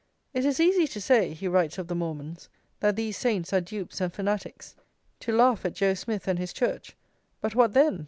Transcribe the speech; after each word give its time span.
"It 0.33 0.45
is 0.45 0.59
easy 0.59 0.87
to 0.87 0.99
say," 0.99 1.31
he 1.35 1.47
writes 1.47 1.77
of 1.77 1.85
the 1.87 1.93
Mormons, 1.93 2.49
"that 2.79 2.95
these 2.95 3.15
saints 3.15 3.53
are 3.53 3.61
dupes 3.61 4.01
and 4.01 4.11
fanatics, 4.11 4.73
to 5.19 5.31
laugh 5.31 5.63
at 5.63 5.75
Joe 5.75 5.93
Smith 5.93 6.27
and 6.27 6.39
his 6.39 6.53
church, 6.53 6.95
but 7.39 7.53
what 7.53 7.73
then? 7.73 7.99